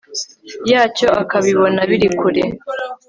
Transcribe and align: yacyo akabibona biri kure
yacyo 0.71 1.07
akabibona 1.21 1.79
biri 1.89 2.09
kure 2.19 2.43